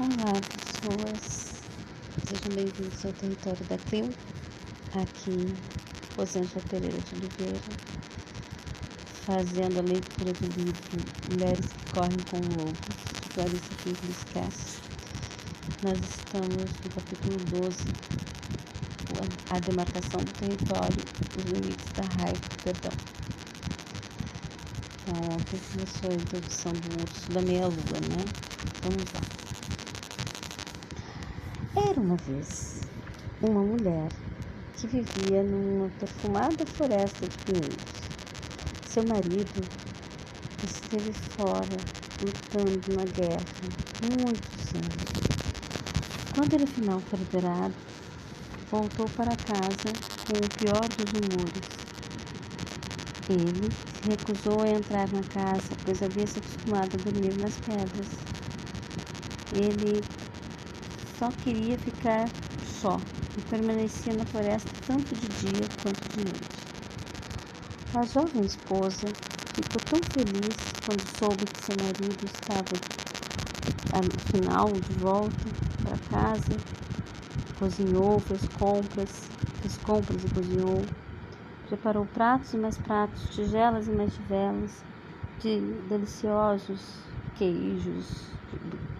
Olá, 0.00 0.32
pessoas. 0.32 1.60
Sejam 2.24 2.54
bem-vindos 2.54 3.04
ao 3.04 3.12
território 3.12 3.62
da 3.66 3.76
CRIU. 3.76 4.08
Aqui, 4.94 5.54
Rosângela 6.16 6.62
Pereira 6.70 6.96
de 6.96 7.16
Oliveira, 7.16 7.60
fazendo 9.26 9.78
a 9.78 9.82
leitura 9.82 10.32
do 10.32 10.46
livro 10.56 11.04
Mulheres 11.30 11.66
que 11.66 11.92
Correm 11.92 12.16
com 12.30 12.38
Lobos, 12.38 12.78
de 13.20 13.28
Clarice 13.34 13.74
Pinkley 13.84 14.14
Cass. 14.32 14.80
Nós 15.82 15.98
estamos 15.98 16.56
no 16.56 16.90
capítulo 16.94 17.38
12, 17.50 17.76
a 19.50 19.58
demarcação 19.58 20.20
do 20.20 20.32
território, 20.40 21.04
os 21.36 21.44
limites 21.44 21.92
da 21.92 22.04
raiva, 22.04 22.40
perdão. 22.64 22.92
Então, 25.02 25.34
ontem 25.34 25.60
começou 25.70 26.10
a 26.10 26.14
introdução 26.14 26.72
do 26.72 27.02
urso 27.02 27.30
da 27.32 27.42
meia-lua, 27.42 28.00
né? 28.08 28.24
Vamos 28.82 29.12
lá. 29.12 29.40
Era 31.90 32.00
uma 32.00 32.14
vez 32.18 32.82
uma 33.42 33.62
mulher 33.62 34.08
que 34.76 34.86
vivia 34.86 35.42
numa 35.42 35.88
perfumada 35.98 36.64
floresta 36.64 37.26
de 37.26 37.36
pinheiros. 37.38 37.84
Seu 38.86 39.02
marido 39.08 39.60
esteve 40.64 41.12
fora 41.12 41.76
lutando 42.22 42.94
na 42.94 43.02
guerra 43.06 43.42
muitos 44.02 44.72
anos. 44.72 45.02
Quando 46.32 46.54
ele 46.54 46.66
final 46.68 47.00
foi 47.00 47.18
liberado, 47.18 47.74
voltou 48.70 49.08
para 49.16 49.34
casa 49.34 49.92
com 50.28 50.36
o 50.36 50.48
pior 50.58 50.88
dos 50.90 51.10
humores. 51.10 51.70
Ele 53.28 53.68
se 53.72 54.08
recusou 54.08 54.62
a 54.62 54.68
entrar 54.68 55.08
na 55.12 55.24
casa, 55.24 55.72
pois 55.84 56.00
havia 56.04 56.26
se 56.28 56.38
acostumado 56.38 56.90
a 56.94 57.10
dormir 57.10 57.36
nas 57.40 57.58
pedras. 57.58 58.06
Ele 59.56 60.00
só 61.20 61.30
queria 61.44 61.76
ficar 61.76 62.30
só 62.62 62.98
e 63.36 63.42
permanecia 63.42 64.14
na 64.14 64.24
floresta 64.24 64.70
tanto 64.86 65.14
de 65.14 65.28
dia 65.28 65.68
quanto 65.82 66.00
de 66.08 66.24
noite. 66.24 66.66
A 67.94 68.06
jovem 68.06 68.42
esposa 68.42 69.12
ficou 69.54 69.82
tão 69.90 70.02
feliz 70.14 70.56
quando 70.86 71.02
soube 71.02 71.46
que 71.46 71.58
seu 71.58 71.76
marido 71.76 72.24
estava 72.24 72.74
afinal 73.92 74.72
de 74.80 74.94
volta 74.94 75.34
para 75.84 75.98
casa, 76.08 76.56
cozinhou, 77.58 78.18
fez 78.20 78.48
compras, 78.58 79.30
fez 79.60 79.76
compras 79.76 80.24
e 80.24 80.28
cozinhou, 80.28 80.86
preparou 81.68 82.06
pratos 82.06 82.54
e 82.54 82.56
mais 82.56 82.78
pratos, 82.78 83.28
tigelas 83.34 83.86
e 83.88 83.90
mais 83.90 84.10
tigelas, 84.14 84.82
de 85.38 85.60
deliciosos 85.86 86.80
queijos, 87.36 88.39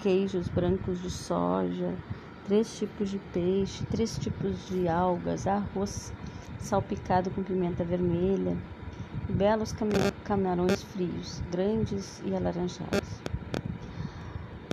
queijos 0.00 0.48
brancos 0.48 1.00
de 1.02 1.10
soja, 1.10 1.94
três 2.46 2.78
tipos 2.78 3.10
de 3.10 3.18
peixe, 3.32 3.84
três 3.86 4.18
tipos 4.18 4.66
de 4.68 4.88
algas, 4.88 5.46
arroz 5.46 6.12
salpicado 6.58 7.30
com 7.30 7.42
pimenta 7.42 7.84
vermelha 7.84 8.56
belos 9.30 9.74
camarões 10.24 10.82
frios, 10.82 11.42
grandes 11.50 12.20
e 12.24 12.34
alaranjados. 12.34 13.20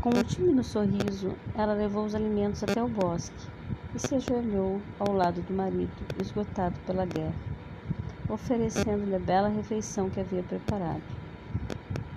Com 0.01 0.09
um 0.09 0.23
tímido 0.23 0.63
sorriso, 0.63 1.35
ela 1.55 1.73
levou 1.73 2.05
os 2.05 2.15
alimentos 2.15 2.63
até 2.63 2.81
o 2.81 2.87
bosque 2.87 3.47
e 3.93 3.99
se 3.99 4.15
ajoelhou 4.15 4.81
ao 4.99 5.13
lado 5.13 5.41
do 5.41 5.53
marido, 5.53 5.91
esgotado 6.21 6.75
pela 6.85 7.05
guerra, 7.05 7.35
oferecendo-lhe 8.29 9.15
a 9.15 9.19
bela 9.19 9.49
refeição 9.49 10.09
que 10.09 10.19
havia 10.19 10.43
preparado. 10.43 11.03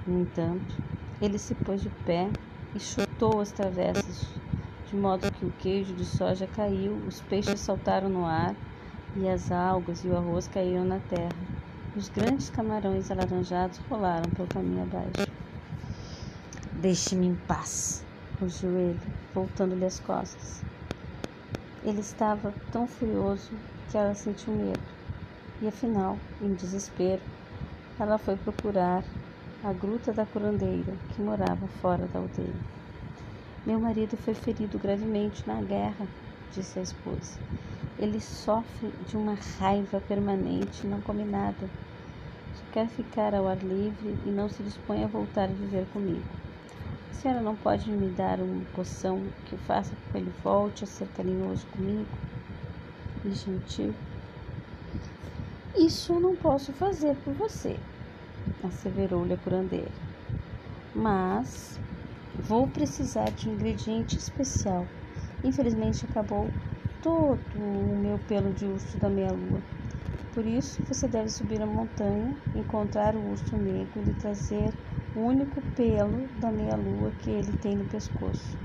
No 0.06 0.20
entanto, 0.20 0.76
ele 1.20 1.38
se 1.38 1.54
pôs 1.54 1.82
de 1.82 1.90
pé 2.06 2.30
e 2.74 2.80
chutou 2.80 3.40
as 3.40 3.52
travessas, 3.52 4.40
de 4.84 4.96
modo 4.96 5.30
que 5.32 5.44
o 5.44 5.50
queijo 5.50 5.94
de 5.94 6.04
soja 6.04 6.46
caiu, 6.46 6.96
os 7.06 7.20
peixes 7.20 7.60
saltaram 7.60 8.08
no 8.08 8.24
ar 8.24 8.56
e 9.14 9.28
as 9.28 9.50
algas 9.50 10.04
e 10.04 10.08
o 10.08 10.16
arroz 10.16 10.46
caíram 10.46 10.84
na 10.84 11.00
terra. 11.00 11.48
Os 11.94 12.08
grandes 12.08 12.48
camarões 12.48 13.10
alaranjados 13.10 13.78
rolaram 13.78 14.30
pelo 14.30 14.46
caminho 14.48 14.82
abaixo. 14.82 15.26
Deixe-me 16.72 17.26
em 17.26 17.34
paz, 17.34 18.06
rugiu 18.38 18.76
ele, 18.76 19.00
voltando-lhe 19.34 19.84
as 19.84 19.98
costas. 19.98 20.64
Ele 21.82 22.00
estava 22.00 22.54
tão 22.70 22.86
furioso 22.86 23.58
que 23.88 23.96
ela 23.96 24.14
sentiu 24.14 24.54
medo, 24.54 24.92
e 25.60 25.66
afinal, 25.66 26.20
em 26.40 26.54
desespero, 26.54 27.22
ela 27.98 28.18
foi 28.18 28.36
procurar 28.36 29.04
a 29.62 29.74
gruta 29.74 30.10
da 30.10 30.24
curandeira, 30.24 30.92
que 31.12 31.20
morava 31.20 31.68
fora 31.82 32.06
da 32.06 32.18
aldeia. 32.18 32.54
Meu 33.66 33.78
marido 33.78 34.16
foi 34.16 34.32
ferido 34.32 34.78
gravemente 34.78 35.46
na 35.46 35.60
guerra, 35.60 36.06
disse 36.54 36.78
a 36.78 36.82
esposa. 36.82 37.38
Ele 37.98 38.18
sofre 38.20 38.88
de 39.06 39.18
uma 39.18 39.34
raiva 39.58 40.00
permanente 40.00 40.86
não 40.86 41.02
come 41.02 41.24
nada. 41.24 41.68
Só 42.54 42.72
quer 42.72 42.88
ficar 42.88 43.34
ao 43.34 43.46
ar 43.46 43.58
livre 43.58 44.16
e 44.24 44.30
não 44.30 44.48
se 44.48 44.62
dispõe 44.62 45.04
a 45.04 45.06
voltar 45.06 45.44
a 45.44 45.52
viver 45.52 45.84
comigo. 45.92 46.24
A 47.10 47.14
senhora 47.14 47.42
não 47.42 47.54
pode 47.54 47.90
me 47.90 48.08
dar 48.08 48.40
uma 48.40 48.64
poção 48.74 49.20
que 49.44 49.58
faça 49.58 49.90
com 49.90 50.12
que 50.12 50.18
ele 50.18 50.32
volte 50.42 50.84
a 50.84 50.86
ser 50.86 51.06
carinhoso 51.08 51.66
comigo 51.66 52.08
e 53.26 53.30
gentil? 53.32 53.94
Isso 55.76 56.14
eu 56.14 56.20
não 56.20 56.34
posso 56.36 56.72
fazer 56.72 57.14
por 57.16 57.34
você, 57.34 57.76
asseverou-lhe 58.62 59.34
a 59.34 59.38
curandeira. 59.38 59.94
Mas 60.94 61.80
vou 62.36 62.70
precisar 62.70 63.30
de 63.32 63.48
um 63.48 63.54
ingrediente 63.54 64.18
especial. 64.18 64.92
Infelizmente 65.42 66.06
acabou 66.06 66.56
todo 67.00 67.58
o 67.58 67.96
meu 67.98 68.18
pelo 68.20 68.52
de 68.52 68.66
urso 68.66 68.98
da 68.98 69.10
meia-lua. 69.10 69.64
Por 70.30 70.46
isso, 70.46 70.82
você 70.84 71.08
deve 71.08 71.28
subir 71.30 71.62
a 71.62 71.66
montanha, 71.66 72.36
encontrar 72.54 73.16
o 73.16 73.24
urso 73.24 73.56
negro 73.58 74.08
e 74.08 74.14
trazer 74.14 74.76
o 75.14 75.20
único 75.22 75.62
pelo 75.74 76.28
da 76.34 76.50
meia-lua 76.52 77.12
que 77.18 77.30
ele 77.30 77.54
tem 77.54 77.76
no 77.76 77.86
pescoço. 77.86 78.58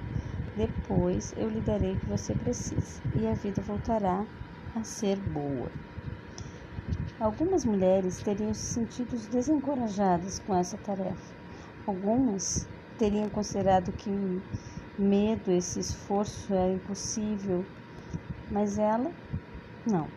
Depois 0.56 1.32
eu 1.36 1.50
lhe 1.50 1.62
darei 1.62 1.96
o 1.96 2.00
que 2.00 2.08
você 2.10 2.36
precisa 2.36 3.02
e 3.14 3.28
a 3.28 3.36
vida 3.36 3.62
voltará 3.62 4.28
a 4.74 4.84
ser 4.84 5.22
boa. 5.22 5.72
Algumas 7.20 7.66
mulheres 7.66 8.20
teriam 8.22 8.54
se 8.54 8.66
sentido 8.74 9.18
desencorajadas 9.30 10.38
com 10.40 10.54
essa 10.56 10.78
tarefa. 10.78 11.34
Algumas 11.86 12.70
teriam 12.98 13.30
considerado 13.30 13.94
que 13.94 14.10
medo, 14.98 15.52
esse 15.52 15.80
esforço 15.80 16.54
era 16.54 16.72
impossível, 16.72 17.68
mas 18.50 18.78
ela 18.78 19.14
não, 19.86 20.12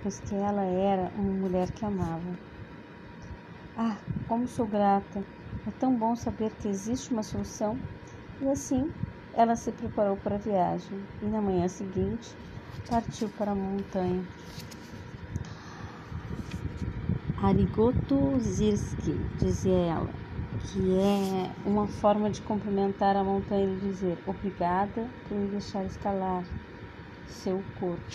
pois 0.00 0.20
que 0.20 0.34
ela 0.36 0.64
era 0.64 1.10
uma 1.14 1.32
mulher 1.34 1.70
que 1.70 1.84
amava. 1.84 2.38
Ah, 3.76 4.02
como 4.26 4.46
sou 4.48 4.66
grata! 4.66 5.26
É 5.66 5.70
tão 5.70 5.96
bom 5.96 6.14
saber 6.16 6.54
que 6.56 6.68
existe 6.68 7.12
uma 7.12 7.22
solução. 7.22 7.84
E 8.40 8.48
assim, 8.50 8.92
ela 9.32 9.56
se 9.56 9.72
preparou 9.72 10.16
para 10.16 10.36
a 10.36 10.38
viagem 10.38 11.08
e 11.20 11.28
na 11.28 11.40
manhã 11.42 11.68
seguinte 11.68 12.38
partiu 12.86 13.30
para 13.30 13.52
a 13.52 13.54
montanha. 13.54 14.28
Arigoto 17.44 18.40
Zirski, 18.40 19.12
dizia 19.38 19.76
ela, 19.76 20.14
que 20.60 20.94
é 20.94 21.54
uma 21.62 21.86
forma 21.86 22.30
de 22.30 22.40
cumprimentar 22.40 23.16
a 23.16 23.22
montanha 23.22 23.66
e 23.66 23.80
dizer 23.80 24.18
obrigada 24.24 25.06
por 25.28 25.36
me 25.36 25.48
deixar 25.48 25.84
escalar 25.84 26.42
seu 27.26 27.62
corpo. 27.74 28.06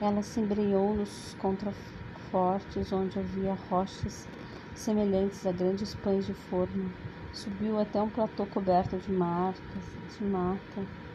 Ela 0.00 0.22
se 0.22 0.40
embreou 0.40 0.94
nos 0.94 1.34
contrafortes 1.34 2.90
onde 2.90 3.18
havia 3.18 3.52
rochas 3.52 4.26
semelhantes 4.74 5.44
a 5.44 5.52
grandes 5.52 5.94
pães 5.94 6.24
de 6.24 6.32
forno. 6.32 6.90
Subiu 7.30 7.78
até 7.78 8.00
um 8.00 8.08
platô 8.08 8.46
coberto 8.46 8.96
de 8.96 9.12
marcas, 9.12 9.84
de 10.16 10.24
mata. 10.24 11.05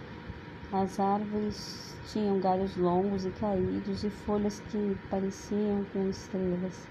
As 0.71 0.99
árvores 1.01 1.99
tinham 2.05 2.39
galhos 2.39 2.77
longos 2.77 3.25
e 3.25 3.31
caídos 3.31 4.03
e 4.03 4.09
folhas 4.09 4.61
que 4.61 4.95
pareciam 5.09 5.83
com 5.85 6.09
estrelas. 6.09 6.87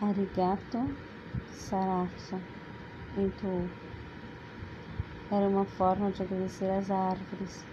Arigato 0.00 0.94
Sarasa 1.46 2.42
entrou. 3.16 3.70
Era 5.30 5.48
uma 5.48 5.64
forma 5.64 6.10
de 6.10 6.22
agradecer 6.22 6.70
às 6.70 6.90
árvores 6.90 7.66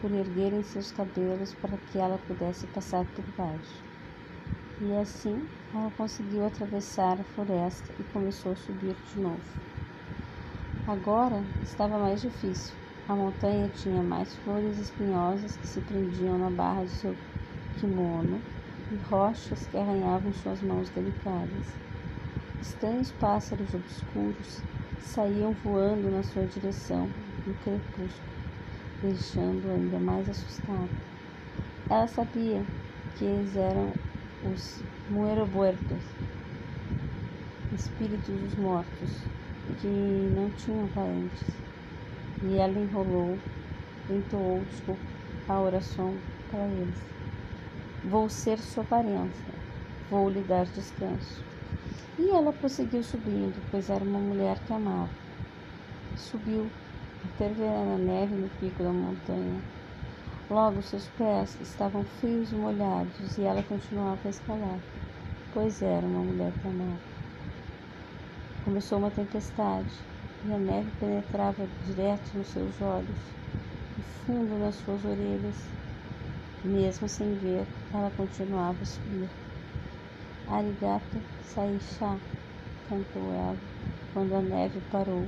por 0.00 0.12
erguerem 0.12 0.62
seus 0.62 0.92
cabelos 0.92 1.52
para 1.54 1.76
que 1.76 1.98
ela 1.98 2.18
pudesse 2.18 2.66
passar 2.68 3.04
por 3.06 3.24
baixo. 3.36 3.84
E 4.80 4.92
assim 4.98 5.48
ela 5.74 5.90
conseguiu 5.90 6.44
atravessar 6.44 7.20
a 7.20 7.24
floresta 7.24 7.92
e 7.98 8.04
começou 8.04 8.52
a 8.52 8.56
subir 8.56 8.94
de 8.94 9.18
novo. 9.20 9.44
Agora 10.86 11.44
estava 11.62 11.98
mais 11.98 12.20
difícil. 12.20 12.81
A 13.06 13.16
montanha 13.16 13.68
tinha 13.68 14.02
mais 14.02 14.36
flores 14.36 14.78
espinhosas 14.78 15.56
que 15.56 15.66
se 15.66 15.80
prendiam 15.80 16.38
na 16.38 16.48
barra 16.50 16.84
de 16.84 16.90
seu 16.92 17.16
kimono 17.74 18.42
e 18.90 18.96
rochas 18.96 19.66
que 19.66 19.76
arranhavam 19.76 20.32
suas 20.32 20.62
mãos 20.62 20.88
delicadas. 20.90 21.80
Estranhos 22.60 23.10
pássaros 23.10 23.74
obscuros 23.74 24.62
saíam 24.96 25.52
voando 25.52 26.10
na 26.10 26.22
sua 26.22 26.46
direção 26.46 27.10
no 27.44 27.54
crepúsculo, 27.54 28.38
deixando 29.00 29.68
ainda 29.68 29.98
mais 29.98 30.28
assustada. 30.28 30.92
Ela 31.88 32.06
sabia 32.06 32.64
que 33.16 33.24
eles 33.24 33.56
eram 33.56 33.96
os 34.40 34.84
muerobuertos, 35.08 36.04
espíritos 37.72 38.40
dos 38.40 38.54
mortos, 38.54 39.10
que 39.80 39.88
não 39.88 40.50
tinham 40.52 40.88
parentes. 40.88 41.62
E 42.44 42.58
ela 42.58 42.78
enrolou, 42.78 43.38
entoou 44.10 44.62
a 45.48 45.60
oração 45.60 46.12
para 46.50 46.66
eles. 46.66 46.98
Vou 48.04 48.28
ser 48.28 48.58
sua 48.58 48.82
parenta, 48.82 49.30
vou 50.10 50.28
lhe 50.28 50.40
dar 50.42 50.64
descanso. 50.66 51.44
E 52.18 52.30
ela 52.30 52.52
prosseguiu 52.52 53.02
subindo, 53.02 53.54
pois 53.70 53.88
era 53.88 54.04
uma 54.04 54.18
mulher 54.18 54.58
que 54.66 54.72
amava. 54.72 55.08
Subiu 56.16 56.68
ver 57.38 57.68
a 57.68 57.98
neve 57.98 58.34
no 58.34 58.48
pico 58.60 58.82
da 58.82 58.90
montanha. 58.90 59.62
Logo 60.50 60.82
seus 60.82 61.06
pés 61.16 61.56
estavam 61.60 62.04
frios 62.04 62.52
e 62.52 62.54
molhados 62.54 63.38
e 63.38 63.42
ela 63.42 63.62
continuava 63.62 64.18
a 64.24 64.30
escalar, 64.30 64.78
pois 65.54 65.80
era 65.80 66.06
uma 66.06 66.20
mulher 66.20 66.52
que 66.60 66.68
amava. 66.68 67.00
Começou 68.64 68.98
uma 68.98 69.10
tempestade 69.10 70.11
a 70.50 70.58
neve 70.58 70.90
penetrava 70.98 71.68
direto 71.86 72.36
nos 72.36 72.48
seus 72.48 72.80
olhos 72.80 73.16
e 73.96 74.02
fundo 74.26 74.58
nas 74.58 74.74
suas 74.74 75.04
orelhas. 75.04 75.54
Mesmo 76.64 77.08
sem 77.08 77.34
ver, 77.34 77.64
ela 77.92 78.10
continuava 78.16 78.78
a 78.82 78.86
subir. 78.86 79.28
Arigato 80.48 81.18
Saisha, 81.44 82.18
cantou 82.88 83.32
ela, 83.32 83.56
quando 84.12 84.34
a 84.34 84.40
neve 84.40 84.80
parou 84.90 85.26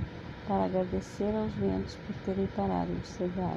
para 0.48 0.64
agradecer 0.64 1.34
aos 1.34 1.52
ventos 1.54 1.96
por 2.06 2.14
terem 2.24 2.46
parado 2.48 2.92
de 2.92 3.06
cegar. 3.06 3.56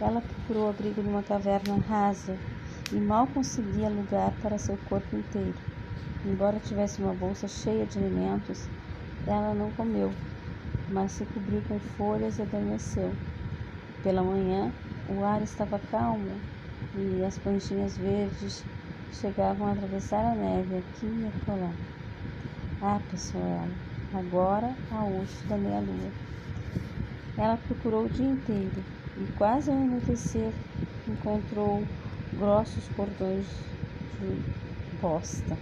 Ela 0.00 0.20
procurou 0.20 0.70
abrigo 0.70 1.02
numa 1.02 1.22
caverna 1.22 1.76
rasa 1.88 2.36
e 2.92 2.96
mal 2.96 3.26
conseguia 3.26 3.88
lugar 3.88 4.32
para 4.40 4.58
seu 4.58 4.76
corpo 4.88 5.16
inteiro. 5.16 5.54
Embora 6.24 6.60
tivesse 6.60 7.02
uma 7.02 7.12
bolsa 7.12 7.48
cheia 7.48 7.86
de 7.86 7.98
alimentos, 7.98 8.68
ela 9.26 9.54
não 9.54 9.70
comeu, 9.72 10.10
mas 10.90 11.12
se 11.12 11.24
cobriu 11.26 11.62
com 11.68 11.78
folhas 11.78 12.38
e 12.38 12.42
adormeceu. 12.42 13.12
Pela 14.02 14.22
manhã, 14.22 14.72
o 15.08 15.24
ar 15.24 15.42
estava 15.42 15.78
calmo 15.78 16.30
e 16.94 17.24
as 17.24 17.38
pontinhas 17.38 17.96
verdes 17.96 18.64
chegavam 19.12 19.66
a 19.66 19.72
atravessar 19.72 20.24
a 20.24 20.34
neve 20.34 20.78
aqui 20.78 21.06
e 21.06 21.26
acolá. 21.26 21.72
Ah, 22.80 23.00
pensou 23.10 23.40
ela, 23.40 23.68
agora 24.12 24.76
a 24.90 25.04
urso 25.04 25.46
da 25.46 25.56
meia-lua. 25.56 26.10
Ela 27.36 27.56
procurou 27.56 28.04
o 28.06 28.08
dia 28.08 28.26
inteiro 28.26 28.84
e, 29.16 29.26
quase 29.38 29.70
ao 29.70 29.76
anoitecer, 29.76 30.52
encontrou 31.06 31.82
grossos 32.32 32.88
cordões 32.88 33.46
de 34.18 34.44
bosta. 35.00 35.56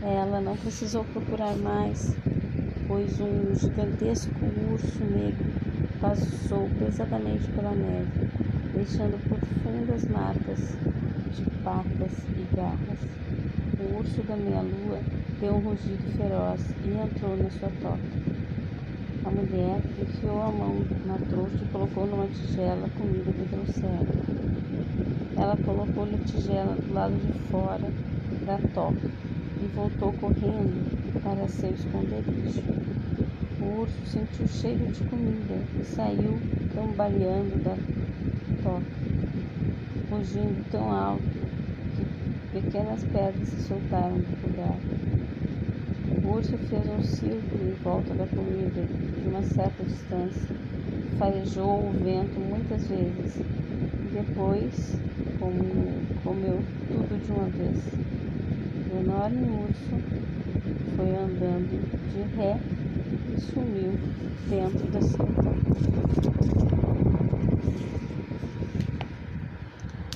Ela 0.00 0.40
não 0.40 0.56
precisou 0.56 1.04
procurar 1.04 1.56
mais, 1.56 2.20
pois 2.88 3.20
um 3.20 3.54
gigantesco 3.54 4.32
urso 4.72 5.04
negro 5.04 5.44
passou 6.00 6.70
pesadamente 6.78 7.46
pela 7.50 7.72
neve, 7.72 8.30
deixando 8.74 9.22
profundas 9.28 10.06
marcas 10.06 10.74
de 11.36 11.44
patas 11.62 12.12
e 12.30 12.56
garras. 12.56 12.98
O 13.78 13.98
urso 13.98 14.22
da 14.22 14.36
meia-lua 14.36 15.00
deu 15.38 15.56
um 15.56 15.58
rugido 15.58 16.16
feroz 16.16 16.60
e 16.84 16.90
entrou 16.90 17.36
na 17.36 17.50
sua 17.50 17.68
toca. 17.82 17.98
A 19.26 19.30
mulher 19.30 19.80
enfiou 20.00 20.40
a 20.40 20.50
mão 20.50 20.76
na 21.04 21.18
trouxa 21.28 21.62
e 21.62 21.68
colocou 21.70 22.06
numa 22.06 22.26
tigela 22.28 22.86
a 22.86 22.98
comida 22.98 23.30
que 23.30 23.48
trouxera. 23.50 24.08
Ela 25.36 25.56
colocou 25.58 26.04
a 26.04 26.24
tigela 26.24 26.74
do 26.74 26.94
lado 26.94 27.14
de 27.14 27.38
fora 27.50 27.92
da 28.46 28.58
toca 28.72 29.10
e 29.60 29.66
voltou 29.74 30.12
correndo 30.14 30.97
para 31.22 31.48
seu 31.48 31.70
esconderijo. 31.70 32.62
O 33.60 33.80
urso 33.80 34.06
sentiu 34.06 34.46
cheiro 34.48 34.86
de 34.92 35.04
comida 35.04 35.58
e 35.80 35.84
saiu 35.84 36.38
cambaleando 36.74 37.62
da 37.62 37.76
toca 38.62 38.98
rugindo 40.10 40.64
tão 40.70 40.90
alto 40.90 41.22
que 42.52 42.60
pequenas 42.60 43.04
pedras 43.04 43.48
se 43.48 43.62
soltaram 43.62 44.16
do 44.16 44.46
lugar. 44.46 44.78
O 46.24 46.34
urso 46.34 46.56
fez 46.56 46.88
um 46.88 47.02
círculo 47.02 47.68
em 47.68 47.74
volta 47.84 48.14
da 48.14 48.26
comida 48.26 48.82
de 48.82 49.28
uma 49.28 49.42
certa 49.42 49.84
distância, 49.84 50.56
farejou 51.18 51.80
o 51.80 51.92
vento 51.92 52.40
muitas 52.40 52.88
vezes 52.88 53.36
e 53.36 54.14
depois 54.14 54.96
comeu 55.38 56.60
tudo 56.88 57.24
de 57.24 57.32
uma 57.32 57.48
vez. 57.50 57.78
O 58.92 59.00
enorme 59.00 59.46
urso 59.68 60.37
de 61.66 62.22
ré 62.36 62.60
e 63.34 63.38
sumiu 63.38 63.92
dentro 64.48 64.88
da 64.88 65.00
cerca. 65.00 65.58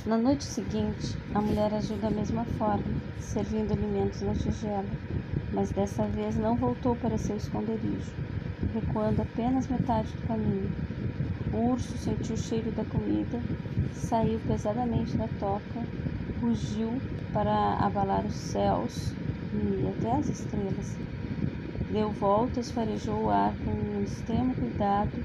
Na 0.05 0.19
noite 0.19 0.45
seguinte, 0.45 1.17
a 1.33 1.41
mulher 1.41 1.73
agiu 1.73 1.97
da 1.97 2.11
mesma 2.11 2.45
forma, 2.45 2.93
servindo 3.21 3.73
alimentos 3.73 4.21
na 4.21 4.35
tigela, 4.35 4.91
mas 5.53 5.71
dessa 5.71 6.07
vez 6.09 6.37
não 6.37 6.57
voltou 6.57 6.97
para 6.97 7.17
seu 7.19 7.37
esconderijo, 7.37 8.13
recuando 8.75 9.23
apenas 9.23 9.69
metade 9.69 10.15
do 10.17 10.23
caminho. 10.23 10.71
O 11.53 11.71
urso 11.73 11.97
sentiu 11.99 12.35
o 12.35 12.39
cheiro 12.39 12.73
da 12.73 12.85
comida, 12.85 13.41
saiu 13.93 14.41
pesadamente 14.41 15.17
da 15.17 15.29
toca, 15.29 15.87
rugiu 16.41 16.91
para 17.33 17.75
abalar 17.77 18.27
os 18.27 18.35
céus 18.35 19.17
e 19.53 19.87
até 19.89 20.13
as 20.17 20.29
estrelas. 20.29 21.12
Deu 21.93 22.11
voltas, 22.11 22.71
farejou 22.71 23.25
o 23.25 23.29
ar 23.29 23.59
com 23.59 23.71
um 23.99 24.03
extremo 24.03 24.55
cuidado, 24.55 25.23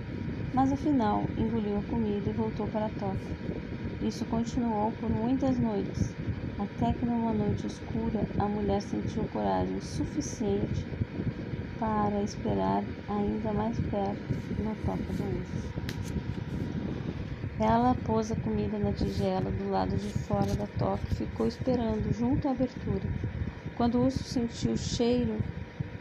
mas 0.51 0.69
afinal 0.69 1.31
engoliu 1.37 1.77
a 1.77 1.83
comida 1.83 2.29
e 2.29 2.33
voltou 2.33 2.67
para 2.67 2.87
a 2.87 2.89
toca. 2.89 3.31
Isso 4.01 4.25
continuou 4.25 4.91
por 4.91 5.09
muitas 5.09 5.57
noites, 5.57 6.17
até 6.57 6.93
que 6.93 7.05
numa 7.05 7.33
noite 7.33 7.65
escura 7.65 8.29
a 8.37 8.49
mulher 8.49 8.81
sentiu 8.81 9.25
coragem 9.25 9.79
suficiente 9.79 10.91
para 11.79 12.21
esperar 12.21 12.85
ainda 13.07 13.53
mais 13.53 13.79
perto 13.79 14.37
na 14.57 14.75
toca 14.75 15.13
do 15.13 15.25
urso. 15.25 15.73
Ela 17.57 17.95
pôs 17.95 18.29
a 18.29 18.35
comida 18.35 18.77
na 18.77 18.91
tigela 18.91 19.53
do 19.53 19.69
lado 19.69 19.95
de 19.95 20.11
fora 20.11 20.53
da 20.53 20.67
toca 20.67 21.09
e 21.09 21.15
ficou 21.15 21.47
esperando 21.47 22.11
junto 22.11 22.45
à 22.49 22.51
abertura. 22.51 23.09
Quando 23.73 23.95
o 23.95 24.03
urso 24.03 24.25
sentiu 24.25 24.73
o 24.73 24.77
cheiro 24.77 25.45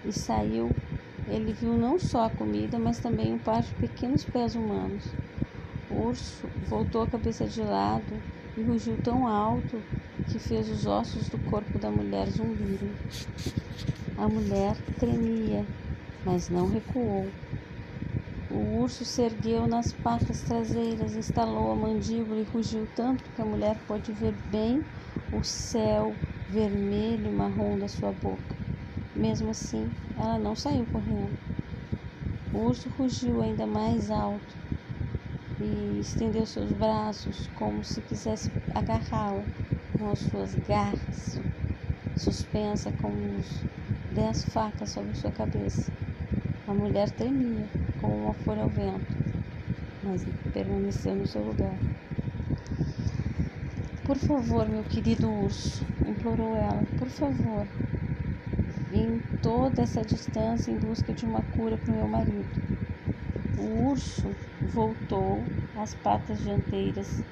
e 0.09 0.13
saiu, 0.13 0.79
ele 1.27 1.53
viu 1.53 1.77
não 1.77 1.99
só 1.99 2.25
a 2.25 2.31
comida, 2.31 2.79
mas 2.79 3.01
também 3.01 3.33
um 3.35 3.39
par 3.39 3.63
de 3.63 3.75
pequenos 3.75 4.25
pés 4.25 4.55
humanos. 4.55 5.17
O 5.89 5.97
urso 6.05 6.53
voltou 6.61 7.03
a 7.03 7.09
cabeça 7.09 7.47
de 7.49 7.63
lado 7.63 8.25
e 8.57 8.63
rugiu 8.63 8.99
tão 8.99 9.27
alto 9.27 9.87
que 10.27 10.39
fez 10.39 10.69
os 10.71 10.87
ossos 10.87 11.29
do 11.29 11.39
corpo 11.39 11.79
da 11.79 11.91
mulher 11.91 12.29
zumbirem. 12.31 12.99
A 14.17 14.29
mulher 14.29 14.83
tremia, 14.99 15.71
mas 16.25 16.49
não 16.51 16.67
recuou. 16.69 17.35
O 18.49 18.81
urso 18.81 19.05
se 19.05 19.23
ergueu 19.23 19.69
nas 19.69 19.93
patas 19.93 20.43
traseiras, 20.43 21.15
instalou 21.15 21.71
a 21.71 21.77
mandíbula 21.77 22.41
e 22.41 22.45
rugiu 22.45 22.85
tanto 22.89 23.31
que 23.31 23.41
a 23.41 23.45
mulher 23.45 23.79
pôde 23.87 24.13
ver 24.13 24.33
bem 24.33 24.85
o 25.31 25.45
céu 25.45 26.21
vermelho 26.47 27.27
e 27.29 27.31
marrom 27.33 27.79
da 27.79 27.87
sua 27.87 28.13
boca. 28.13 28.56
Mesmo 29.17 29.51
assim, 29.51 29.97
ela 30.15 30.39
não 30.39 30.55
saiu 30.55 30.87
correndo. 30.87 31.35
O 32.53 32.59
urso 32.65 32.89
rugiu 32.91 33.41
ainda 33.41 33.67
mais 33.67 34.11
alto 34.11 34.59
e 35.59 36.01
estendeu 36.01 36.45
seus 36.47 36.73
braços 36.73 37.49
como 37.55 37.83
se 37.85 38.03
quisesse 38.03 38.51
agarrá-la 38.75 39.49
com 39.93 40.09
as 40.11 40.21
suas 40.21 40.55
garras, 40.55 41.43
suspensa 42.15 42.93
como 42.93 43.41
dez 44.11 44.45
facas 44.45 44.91
sobre 44.91 45.15
sua 45.15 45.33
cabeça. 45.33 45.93
A 46.67 46.75
mulher 46.75 47.11
tremia 47.11 47.71
como 47.97 48.25
uma 48.25 48.35
folha 48.35 48.63
ao 48.65 48.71
vento, 48.71 49.17
mas 50.03 50.27
permaneceu 50.53 51.17
no 51.17 51.27
seu 51.27 51.43
lugar. 51.43 51.81
Por 54.05 54.19
favor, 54.19 54.69
meu 54.69 54.85
querido 54.85 55.31
urso, 55.31 55.87
implorou 56.03 56.57
ela, 56.57 56.87
por 56.97 57.11
favor. 57.11 57.69
Vim 58.97 59.21
toda 59.43 59.83
essa 59.83 60.03
distância 60.03 60.71
em 60.71 60.79
busca 60.79 61.13
de 61.13 61.27
uma 61.27 61.43
cura 61.43 61.77
para 61.77 61.93
o 61.93 61.97
meu 61.97 62.09
marido. 62.09 62.59
O 63.57 63.91
urso 63.91 64.39
voltou 64.63 65.53
as 65.75 65.95
patas 65.95 66.41
dianteiras 66.41 67.27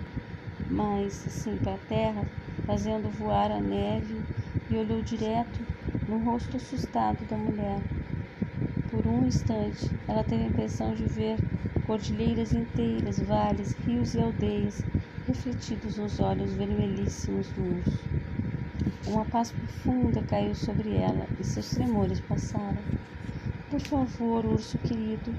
mais 0.69 1.27
assim 1.27 1.59
para 1.59 1.77
a 1.77 1.79
terra, 1.79 2.29
fazendo 2.67 3.11
voar 3.11 3.51
a 3.53 3.61
neve, 3.61 4.27
e 4.69 4.79
olhou 4.79 5.03
direto 5.03 5.69
no 6.07 6.19
rosto 6.19 6.57
assustado 6.59 7.27
da 7.27 7.39
mulher. 7.39 7.87
por 8.87 9.07
um 9.07 9.27
instante, 9.27 9.95
ela 10.07 10.25
teve 10.25 10.43
a 10.43 10.47
impressão 10.47 10.95
de 10.95 11.07
ver 11.07 11.45
cordilheiras 11.83 12.55
inteiras, 12.55 13.19
vales, 13.21 13.75
rios 13.75 14.15
e 14.15 14.21
aldeias 14.21 14.87
refletidos 15.27 15.99
nos 15.99 16.19
olhos 16.19 16.55
vermelhíssimos 16.55 17.53
do 17.53 17.63
urso. 17.63 18.11
Uma 19.07 19.25
paz 19.25 19.53
profunda 19.53 20.23
caiu 20.23 20.55
sobre 20.55 20.95
ela 20.95 21.31
e 21.39 21.45
seus 21.45 21.73
tremores 21.73 22.21
passaram. 22.21 22.87
Por 23.69 23.81
favor, 23.81 24.47
urso 24.47 24.79
querido, 24.79 25.37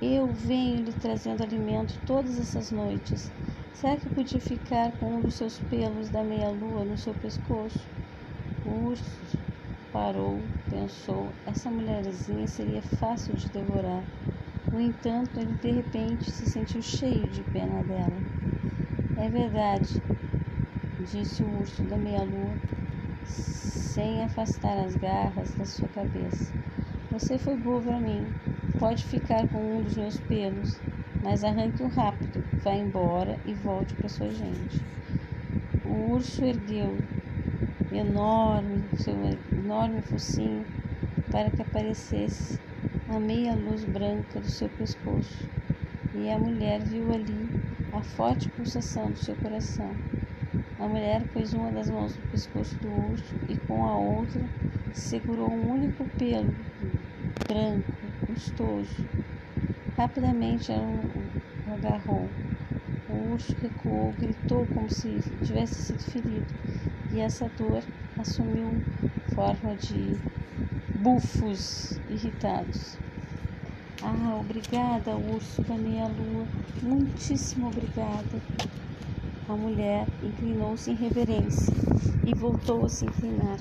eu 0.00 0.32
venho 0.32 0.84
lhe 0.84 0.92
trazendo 0.94 1.42
alimento 1.42 2.00
todas 2.04 2.38
essas 2.38 2.70
noites. 2.70 3.32
Será 3.72 3.96
que 3.98 4.10
podia 4.10 4.40
ficar 4.40 4.92
com 4.98 5.16
um 5.18 5.22
dos 5.22 5.36
seus 5.36 5.60
pelos 5.60 6.10
da 6.10 6.24
meia-lua 6.24 6.84
no 6.84 6.96
seu 6.96 7.14
pescoço? 7.14 7.88
O 8.64 8.70
urso 8.88 9.26
parou, 9.92 10.50
pensou: 10.68 11.34
essa 11.46 11.70
mulherzinha 11.70 12.46
seria 12.48 12.82
fácil 12.82 13.34
de 13.34 13.50
devorar. 13.50 14.06
No 14.70 14.80
entanto, 14.80 15.40
ele 15.40 15.54
de 15.54 15.72
repente 15.72 16.30
se 16.32 16.46
sentiu 16.46 16.82
cheio 16.82 17.30
de 17.30 17.44
pena 17.44 17.84
dela. 17.84 18.24
É 19.16 19.28
verdade, 19.30 20.02
disse 20.98 21.42
o 21.42 21.48
urso 21.48 21.84
da 21.84 21.98
meia-lua, 21.98 22.58
sem 23.28 24.24
afastar 24.24 24.78
as 24.78 24.96
garras 24.96 25.54
da 25.54 25.64
sua 25.64 25.88
cabeça. 25.88 26.52
Você 27.10 27.38
foi 27.38 27.56
boa 27.56 27.80
para 27.80 28.00
mim. 28.00 28.24
Pode 28.78 29.04
ficar 29.04 29.46
com 29.48 29.58
um 29.58 29.82
dos 29.82 29.96
meus 29.96 30.16
pelos, 30.20 30.78
mas 31.22 31.42
arranque-o 31.42 31.88
rápido, 31.88 32.44
vá 32.62 32.72
embora 32.72 33.38
e 33.44 33.54
volte 33.54 33.94
para 33.94 34.08
sua 34.08 34.30
gente. 34.30 34.80
O 35.84 36.12
urso 36.12 36.44
ergueu 36.44 36.96
enorme, 37.92 38.82
seu 38.98 39.14
enorme 39.52 40.00
focinho 40.02 40.64
para 41.30 41.50
que 41.50 41.62
aparecesse 41.62 42.58
a 43.08 43.18
meia 43.18 43.54
luz 43.54 43.84
branca 43.84 44.40
do 44.40 44.50
seu 44.50 44.68
pescoço. 44.70 45.48
E 46.14 46.30
a 46.30 46.38
mulher 46.38 46.80
viu 46.80 47.12
ali 47.12 47.48
a 47.92 48.02
forte 48.02 48.48
pulsação 48.50 49.10
do 49.10 49.18
seu 49.18 49.34
coração. 49.36 49.90
A 50.78 50.88
mulher 50.88 51.26
pôs 51.32 51.52
uma 51.52 51.72
das 51.72 51.90
mãos 51.90 52.16
no 52.16 52.22
pescoço 52.24 52.78
do 52.80 52.90
urso 52.90 53.36
e 53.48 53.58
com 53.58 53.84
a 53.84 53.98
outra 53.98 54.48
segurou 54.92 55.50
um 55.52 55.68
único 55.70 56.06
pelo 56.16 56.56
branco, 57.48 58.14
gostoso. 58.26 59.08
Rapidamente 59.96 60.70
ela 60.70 60.86
o 60.88 61.34
agarrou. 61.66 62.32
O 63.08 63.30
urso 63.32 63.56
recuou, 63.60 64.12
gritou 64.12 64.68
como 64.68 64.88
se 64.88 65.20
tivesse 65.42 65.80
sido 65.80 66.02
ferido, 66.04 66.54
e 67.10 67.20
essa 67.20 67.48
dor 67.48 67.84
assumiu 68.16 68.84
forma 69.34 69.76
de 69.76 70.22
bufos 70.94 72.00
irritados. 72.08 73.00
Ah, 74.00 74.36
obrigada, 74.36 75.18
urso 75.18 75.64
da 75.64 75.76
minha 75.76 76.06
lua, 76.06 76.48
muitíssimo 76.80 77.66
obrigada. 77.66 78.42
A 79.48 79.56
mulher 79.56 80.06
inclinou-se 80.22 80.90
em 80.90 80.94
reverência 80.94 81.74
e 82.26 82.34
voltou 82.34 82.84
a 82.84 82.88
se 82.90 83.06
inclinar. 83.06 83.56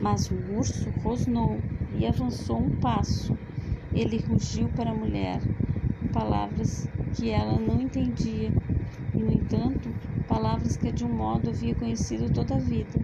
Mas 0.00 0.30
o 0.30 0.34
urso 0.34 0.88
rosnou 1.02 1.60
e 1.92 2.06
avançou 2.06 2.56
um 2.56 2.80
passo. 2.80 3.30
Ele 3.92 4.16
rugiu 4.26 4.70
para 4.70 4.90
a 4.90 4.94
mulher, 4.94 5.42
palavras 6.10 6.88
que 7.12 7.28
ela 7.28 7.58
não 7.60 7.78
entendia, 7.82 8.50
e, 9.12 9.22
no 9.22 9.30
entanto, 9.30 9.94
palavras 10.26 10.74
que 10.78 10.90
de 10.90 11.04
um 11.04 11.14
modo 11.14 11.50
havia 11.50 11.74
conhecido 11.74 12.32
toda 12.32 12.54
a 12.56 12.58
vida. 12.58 12.98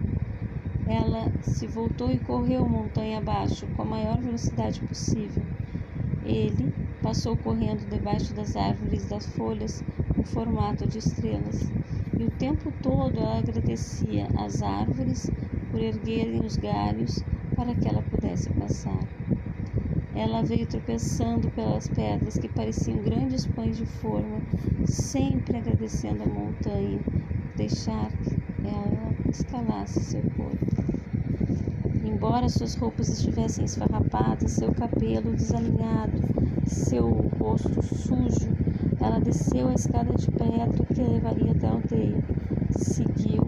Ela 0.87 1.31
se 1.43 1.67
voltou 1.67 2.09
e 2.09 2.19
correu 2.19 2.67
montanha 2.67 3.19
abaixo 3.19 3.67
com 3.75 3.83
a 3.83 3.85
maior 3.85 4.19
velocidade 4.21 4.81
possível. 4.81 5.45
Ele 6.23 6.84
passou 7.05 7.37
correndo 7.37 7.87
debaixo 7.87 8.33
das 8.33 8.55
árvores 8.55 9.07
das 9.07 9.27
folhas 9.35 9.83
no 10.17 10.23
formato 10.23 10.87
de 10.87 10.97
estrelas, 10.97 11.71
e 12.17 12.23
o 12.23 12.31
tempo 12.31 12.71
todo 12.81 13.19
ela 13.19 13.37
agradecia 13.37 14.27
às 14.35 14.63
árvores 14.63 15.29
por 15.69 15.79
erguerem 15.79 16.43
os 16.43 16.57
galhos 16.57 17.23
para 17.55 17.75
que 17.75 17.87
ela 17.87 18.01
pudesse 18.01 18.49
passar. 18.53 18.97
Ela 20.15 20.41
veio 20.41 20.65
tropeçando 20.65 21.51
pelas 21.51 21.87
pedras 21.89 22.39
que 22.39 22.49
pareciam 22.49 22.97
grandes 23.03 23.45
pães 23.45 23.77
de 23.77 23.85
forma, 23.85 24.41
sempre 24.87 25.57
agradecendo 25.59 26.23
a 26.23 26.25
montanha 26.25 26.97
por 27.03 27.21
deixar 27.55 28.09
que 28.17 28.67
ela 28.67 29.13
escalasse 29.29 30.03
seu 30.05 30.23
corpo. 30.35 30.84
Embora 32.05 32.47
suas 32.47 32.75
roupas 32.75 33.09
estivessem 33.09 33.65
esfarrapadas, 33.65 34.51
seu 34.51 34.71
cabelo 34.71 35.33
desalinhado, 35.33 36.21
seu 36.67 37.09
rosto 37.39 37.81
sujo, 37.81 38.47
ela 39.01 39.19
desceu 39.19 39.69
a 39.69 39.73
escada 39.73 40.13
de 40.13 40.29
pedra 40.29 40.85
que 40.93 41.01
levaria 41.01 41.51
até 41.51 41.65
a 41.67 41.71
aldeia. 41.71 42.23
Seguiu 42.77 43.41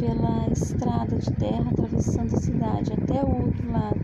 pela 0.00 0.48
estrada 0.50 1.16
de 1.16 1.30
terra 1.34 1.70
atravessando 1.70 2.34
a 2.34 2.40
cidade 2.40 2.92
até 2.92 3.22
o 3.22 3.44
outro 3.44 3.70
lado 3.70 4.00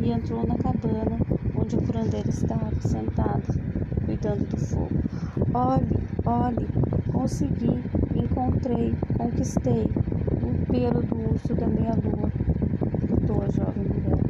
e 0.00 0.12
entrou 0.12 0.46
na 0.46 0.56
cabana 0.56 1.18
onde 1.56 1.76
o 1.76 1.82
curandeiro 1.82 2.30
estava 2.30 2.80
sentado, 2.80 3.42
cuidando 4.06 4.46
do 4.46 4.56
fogo. 4.56 5.02
Olhe, 5.52 5.88
olhe, 6.24 6.68
consegui, 7.12 7.82
encontrei, 8.14 8.94
conquistei 9.16 9.90
pelo 10.68 11.02
do 11.02 11.30
urso 11.30 11.54
da 11.54 11.66
meia-lua, 11.66 12.30
gritou 13.00 13.42
a 13.42 13.48
jovem 13.48 13.84
mulher. 13.84 14.20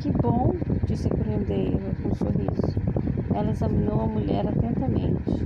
Que 0.00 0.10
bom, 0.12 0.54
disse 0.86 1.08
a 1.08 1.10
curandeira 1.10 1.80
com 2.00 2.10
um 2.10 2.14
sorriso. 2.14 2.80
Ela 3.34 3.50
examinou 3.50 4.02
a 4.02 4.06
mulher 4.06 4.46
atentamente. 4.46 5.44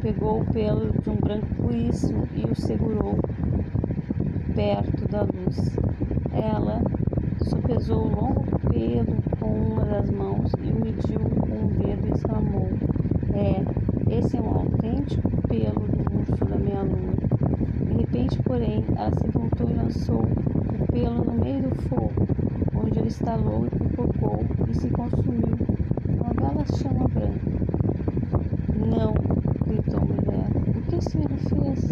Pegou 0.00 0.40
o 0.40 0.44
pelo 0.46 0.92
de 1.02 1.10
um 1.10 1.16
branquíssimo 1.16 2.28
e 2.34 2.44
o 2.44 2.54
segurou 2.54 3.18
perto 4.54 5.08
da 5.08 5.22
luz. 5.22 5.76
Ela 6.32 6.80
sopesou 7.42 8.06
o 8.06 8.08
longo 8.08 8.44
pelo 8.70 9.16
com 9.40 9.46
uma 9.46 9.84
das 9.84 10.10
mãos 10.10 10.52
e 10.62 10.70
o 10.70 10.80
mediu 10.80 11.20
com 11.40 11.66
o 11.66 11.70
dedo 11.76 12.06
e 12.06 12.12
exclamou: 12.12 12.68
É, 13.34 14.16
esse 14.16 14.36
é 14.36 14.40
um 14.40 14.48
autêntico 14.48 15.28
pelo 15.48 15.88
do 15.88 16.18
urso 16.20 16.44
da 16.44 16.56
meia-lua. 16.56 17.29
De 17.90 17.96
repente, 17.96 18.40
porém, 18.44 18.84
ela 18.96 19.10
se 19.10 19.26
voltou 19.32 19.68
e 19.68 19.74
lançou 19.74 20.20
o 20.20 20.92
pelo 20.92 21.24
no 21.24 21.34
meio 21.34 21.60
do 21.62 21.74
fogo, 21.88 22.24
onde 22.72 23.00
ele 23.00 23.08
estalou 23.08 23.66
e 23.66 23.70
pipocou 23.70 24.46
e 24.68 24.74
se 24.74 24.88
consumiu 24.90 25.56
uma 26.08 26.32
bela 26.32 26.64
chama 26.76 27.08
branca. 27.08 27.50
Não, 28.78 29.12
gritou 29.66 29.98
a 29.98 30.04
mulher. 30.04 30.50
O 30.68 30.82
que 30.82 30.94
a 30.94 31.00
senhora 31.00 31.36
fez? 31.36 31.88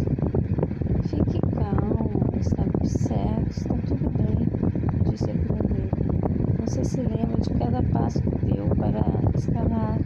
Fique 1.08 1.40
calma, 1.56 2.08
está 2.38 2.64
certo, 2.84 3.50
está 3.50 3.74
tudo 3.88 4.08
bem, 4.10 5.10
disse 5.10 5.30
a 5.30 5.34
curandeira. 5.34 5.90
Você 6.60 6.84
se 6.84 7.00
lembra 7.00 7.40
de 7.40 7.50
cada 7.54 7.82
passo 7.82 8.22
que 8.22 8.46
deu 8.46 8.66
para 8.76 9.04
escalar 9.36 9.98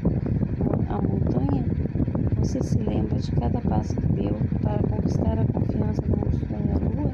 a 0.89 1.03
montanha? 1.03 1.65
Você 2.39 2.63
se 2.63 2.79
lembra 2.79 3.19
de 3.19 3.31
cada 3.33 3.61
passo 3.61 3.95
que 3.95 4.07
deu 4.07 4.37
para 4.63 4.83
conquistar 4.89 5.39
a 5.39 5.62
confiança 5.73 6.03
do 6.03 6.17
monstro 6.17 6.47
da 6.49 7.03
lua? 7.03 7.13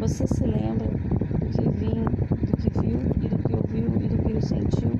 Você 0.00 0.26
se 0.26 0.44
lembra 0.44 0.86
do 0.86 1.46
que, 1.50 1.68
vim, 1.70 2.04
do 2.04 2.56
que 2.56 2.80
viu 2.80 3.00
e 3.22 3.28
do 3.28 3.38
que 3.38 3.54
ouviu 3.54 4.02
e 4.02 4.08
do 4.08 4.22
que 4.22 4.46
sentiu? 4.46 4.90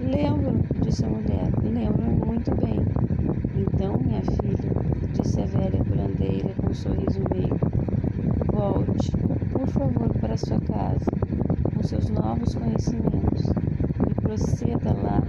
Lembro, 0.00 0.62
disse 0.82 1.04
a 1.04 1.08
mulher, 1.08 1.50
lembro 1.62 2.26
muito 2.26 2.54
bem. 2.56 2.80
Então, 3.56 3.98
minha 3.98 4.22
filha, 4.22 4.70
disse 5.14 5.40
a 5.40 5.46
velha 5.46 5.82
curandeira 5.84 6.50
com 6.60 6.70
um 6.70 6.74
sorriso 6.74 7.20
meio, 7.32 7.58
volte, 8.52 9.10
por 9.52 9.66
favor, 9.68 10.08
para 10.20 10.36
sua 10.36 10.60
casa, 10.60 11.10
com 11.74 11.82
seus 11.82 12.10
novos 12.10 12.54
conhecimentos, 12.54 13.46
e 14.10 14.14
proceda 14.20 14.92
lá 14.92 15.22